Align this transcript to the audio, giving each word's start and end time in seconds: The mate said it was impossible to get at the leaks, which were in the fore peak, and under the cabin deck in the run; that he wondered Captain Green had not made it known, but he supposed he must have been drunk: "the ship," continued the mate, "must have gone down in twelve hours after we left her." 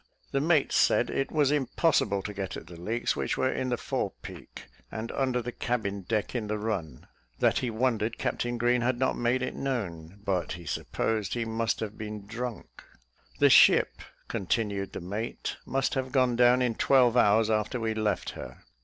The 0.31 0.41
mate 0.41 0.71
said 0.71 1.11
it 1.11 1.31
was 1.31 1.51
impossible 1.51 2.23
to 2.23 2.33
get 2.33 2.57
at 2.57 2.65
the 2.65 2.75
leaks, 2.75 3.15
which 3.15 3.37
were 3.37 3.51
in 3.53 3.69
the 3.69 3.77
fore 3.77 4.13
peak, 4.23 4.65
and 4.91 5.11
under 5.11 5.43
the 5.43 5.51
cabin 5.51 6.01
deck 6.01 6.33
in 6.33 6.47
the 6.47 6.57
run; 6.57 7.05
that 7.37 7.59
he 7.59 7.69
wondered 7.69 8.17
Captain 8.17 8.57
Green 8.57 8.81
had 8.81 8.97
not 8.97 9.15
made 9.15 9.43
it 9.43 9.53
known, 9.53 10.19
but 10.25 10.53
he 10.53 10.65
supposed 10.65 11.35
he 11.35 11.45
must 11.45 11.81
have 11.81 11.99
been 11.99 12.25
drunk: 12.25 12.83
"the 13.37 13.51
ship," 13.51 13.99
continued 14.27 14.93
the 14.93 15.01
mate, 15.01 15.57
"must 15.67 15.93
have 15.93 16.11
gone 16.11 16.35
down 16.35 16.63
in 16.63 16.73
twelve 16.73 17.15
hours 17.15 17.51
after 17.51 17.79
we 17.79 17.93
left 17.93 18.31
her." 18.31 18.63